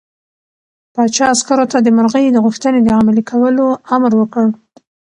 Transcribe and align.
پاچا 0.93 1.25
عسکرو 1.33 1.65
ته 1.71 1.77
د 1.81 1.87
مرغۍ 1.97 2.25
د 2.31 2.37
غوښتنې 2.45 2.79
د 2.83 2.89
عملي 2.99 3.23
کولو 3.31 3.65
امر 3.95 4.11
وکړ. 4.17 4.45